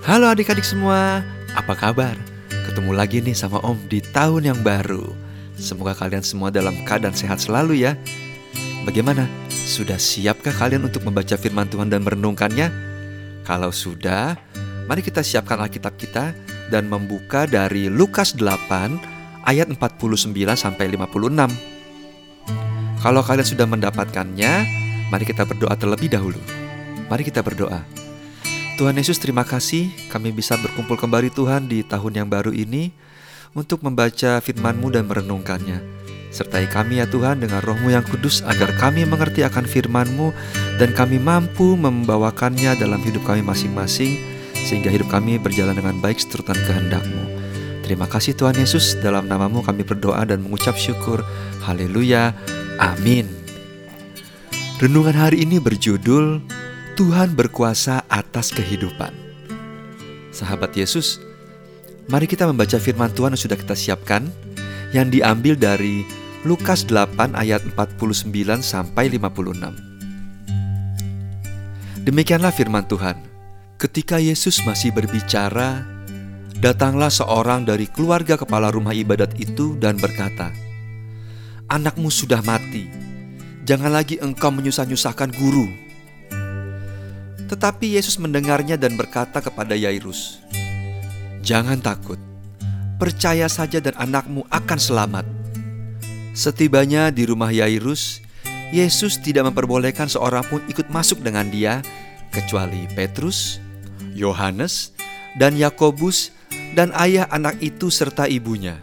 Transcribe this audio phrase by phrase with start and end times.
[0.00, 1.20] Halo adik-adik semua,
[1.52, 2.16] apa kabar?
[2.48, 5.12] Ketemu lagi nih sama Om di tahun yang baru.
[5.60, 8.00] Semoga kalian semua dalam keadaan sehat selalu ya.
[8.88, 9.28] Bagaimana?
[9.52, 12.72] Sudah siapkah kalian untuk membaca firman Tuhan dan merenungkannya?
[13.44, 14.40] Kalau sudah,
[14.88, 16.32] mari kita siapkan Alkitab kita
[16.72, 20.00] dan membuka dari Lukas 8 ayat 49
[20.56, 23.04] sampai 56.
[23.04, 24.52] Kalau kalian sudah mendapatkannya,
[25.12, 26.40] mari kita berdoa terlebih dahulu.
[27.12, 27.99] Mari kita berdoa.
[28.80, 32.88] Tuhan Yesus terima kasih kami bisa berkumpul kembali Tuhan di tahun yang baru ini
[33.52, 35.84] untuk membaca firman-Mu dan merenungkannya.
[36.32, 40.32] Sertai kami ya Tuhan dengan rohmu yang kudus agar kami mengerti akan firman-Mu
[40.80, 44.16] dan kami mampu membawakannya dalam hidup kami masing-masing
[44.56, 47.36] sehingga hidup kami berjalan dengan baik seturut kehendak-Mu.
[47.84, 51.20] Terima kasih Tuhan Yesus, dalam namamu kami berdoa dan mengucap syukur.
[51.68, 52.32] Haleluya.
[52.80, 53.28] Amin.
[54.80, 56.40] Renungan hari ini berjudul
[57.00, 59.08] Tuhan berkuasa atas kehidupan.
[60.36, 61.16] Sahabat Yesus,
[62.12, 64.28] mari kita membaca firman Tuhan yang sudah kita siapkan
[64.92, 66.04] yang diambil dari
[66.44, 72.04] Lukas 8 ayat 49 sampai 56.
[72.04, 73.16] Demikianlah firman Tuhan.
[73.80, 75.80] Ketika Yesus masih berbicara,
[76.60, 80.52] datanglah seorang dari keluarga kepala rumah ibadat itu dan berkata,
[81.64, 82.92] "Anakmu sudah mati.
[83.64, 85.88] Jangan lagi engkau menyusah-nyusahkan guru."
[87.50, 90.38] Tetapi Yesus mendengarnya dan berkata kepada Yairus,
[91.42, 92.22] "Jangan takut,
[93.02, 95.26] percaya saja dan anakmu akan selamat."
[96.30, 98.22] Setibanya di rumah Yairus,
[98.70, 101.82] Yesus tidak memperbolehkan seorang pun ikut masuk dengan dia
[102.30, 103.58] kecuali Petrus,
[104.14, 104.94] Yohanes,
[105.34, 106.30] dan Yakobus
[106.78, 108.78] dan ayah anak itu serta ibunya.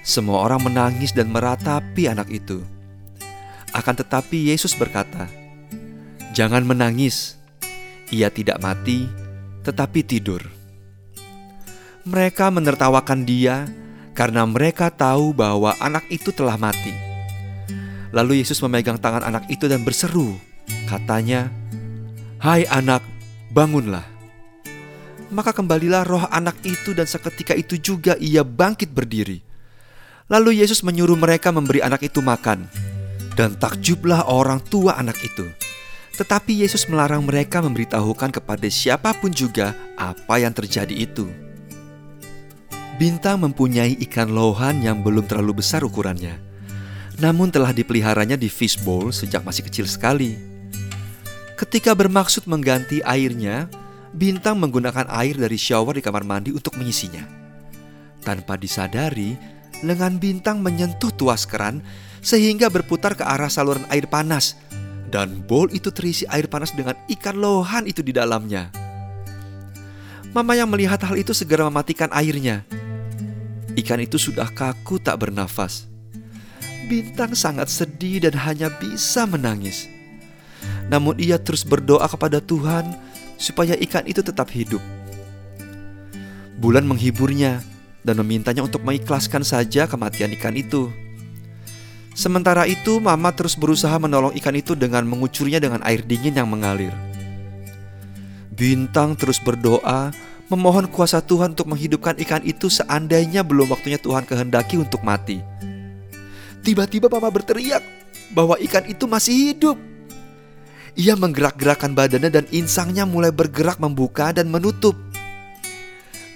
[0.00, 2.64] Semua orang menangis dan meratapi anak itu.
[3.76, 5.28] Akan tetapi Yesus berkata,
[6.32, 7.37] "Jangan menangis."
[8.08, 9.04] Ia tidak mati,
[9.64, 10.40] tetapi tidur.
[12.08, 13.68] Mereka menertawakan dia
[14.16, 16.90] karena mereka tahu bahwa anak itu telah mati.
[18.08, 20.40] Lalu Yesus memegang tangan anak itu dan berseru,
[20.88, 21.52] katanya,
[22.40, 23.04] "Hai anak,
[23.52, 24.08] bangunlah."
[25.28, 29.44] Maka kembalilah roh anak itu dan seketika itu juga ia bangkit berdiri.
[30.32, 32.64] Lalu Yesus menyuruh mereka memberi anak itu makan.
[33.36, 35.46] Dan takjublah orang tua anak itu.
[36.18, 41.30] Tetapi Yesus melarang mereka memberitahukan kepada siapa pun juga apa yang terjadi itu.
[42.98, 46.34] Bintang mempunyai ikan lohan yang belum terlalu besar ukurannya,
[47.22, 50.34] namun telah dipeliharanya di fishbowl sejak masih kecil sekali.
[51.54, 53.70] Ketika bermaksud mengganti airnya,
[54.08, 57.22] Bintang menggunakan air dari shower di kamar mandi untuk mengisinya.
[58.26, 59.38] Tanpa disadari,
[59.86, 61.78] lengan Bintang menyentuh tuas keran
[62.18, 64.58] sehingga berputar ke arah saluran air panas
[65.08, 68.68] dan bowl itu terisi air panas dengan ikan lohan itu di dalamnya.
[70.36, 72.62] Mama yang melihat hal itu segera mematikan airnya.
[73.72, 75.88] Ikan itu sudah kaku tak bernafas.
[76.84, 79.88] Bintang sangat sedih dan hanya bisa menangis.
[80.92, 82.92] Namun ia terus berdoa kepada Tuhan
[83.40, 84.80] supaya ikan itu tetap hidup.
[86.58, 87.62] Bulan menghiburnya
[88.02, 90.90] dan memintanya untuk mengikhlaskan saja kematian ikan itu.
[92.18, 96.90] Sementara itu, Mama terus berusaha menolong ikan itu dengan mengucurnya dengan air dingin yang mengalir.
[98.58, 100.10] Bintang terus berdoa,
[100.50, 105.38] memohon kuasa Tuhan untuk menghidupkan ikan itu seandainya belum waktunya Tuhan kehendaki untuk mati.
[106.66, 107.86] Tiba-tiba Mama berteriak
[108.34, 109.78] bahwa ikan itu masih hidup.
[110.98, 114.98] Ia menggerak-gerakkan badannya dan insangnya mulai bergerak membuka dan menutup.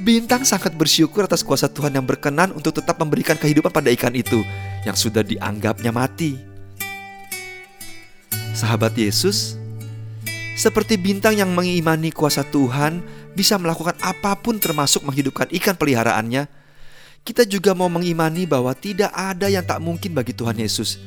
[0.03, 4.43] Bintang sangat bersyukur atas kuasa Tuhan yang berkenan untuk tetap memberikan kehidupan pada ikan itu
[4.83, 6.35] yang sudah dianggapnya mati.
[8.51, 9.55] Sahabat Yesus,
[10.59, 12.99] seperti bintang yang mengimani kuasa Tuhan
[13.39, 16.51] bisa melakukan apa pun termasuk menghidupkan ikan peliharaannya,
[17.23, 20.99] kita juga mau mengimani bahwa tidak ada yang tak mungkin bagi Tuhan Yesus.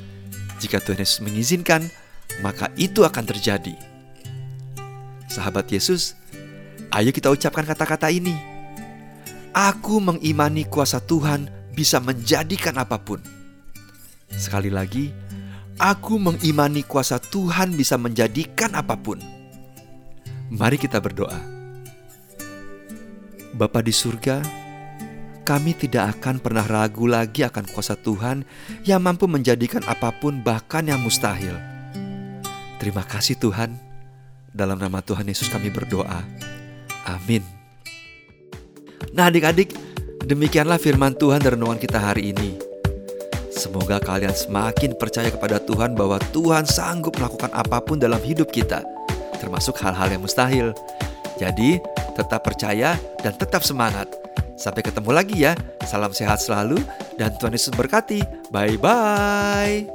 [0.63, 1.83] Jika Tuhan Yesus mengizinkan,
[2.39, 3.75] maka itu akan terjadi.
[5.27, 6.15] Sahabat Yesus,
[6.95, 8.54] ayo kita ucapkan kata-kata ini
[9.55, 13.23] Aku mengimani kuasa Tuhan bisa menjadikan apa pun.
[14.35, 15.15] Sekali lagi,
[15.79, 19.15] aku mengimani kuasa Tuhan bisa menjadikan apa pun.
[20.51, 21.39] Mari kita berdoa.
[23.55, 24.43] Bapa di surga,
[25.47, 28.43] kami tidak akan pernah ragu lagi akan kuasa Tuhan
[28.83, 31.55] yang mampu menjadikan apa pun bahkan yang mustahil.
[32.75, 33.71] Terima kasih Tuhan.
[34.51, 36.27] Dalam nama Tuhan Yesus kami berdoa.
[37.07, 37.54] Amin.
[39.15, 39.71] Nah adik-adik,
[40.27, 42.59] demikianlah firman Tuhan dan renungan kita hari ini.
[43.47, 48.83] Semoga kalian semakin percaya kepada Tuhan bahwa Tuhan sanggup melakukan apa pun dalam hidup kita,
[49.39, 50.75] termasuk hal-hal yang mustahil.
[51.39, 51.79] Jadi,
[52.11, 54.11] tetap percaya, dan tetap semangat.
[54.59, 55.55] Sampai ketemu lagi ya.
[55.87, 56.79] Salam sehat selalu
[57.15, 58.23] dan Tuhan Yesus berkati.
[58.51, 59.94] Bye bye.